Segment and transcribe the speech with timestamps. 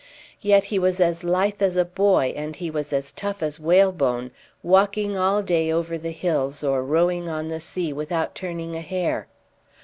[0.41, 4.31] Yet he was as lithe as a boy, and he was as tough as whalebone,
[4.63, 9.27] walking all day over the hills or rowing on the sea without turning a hair.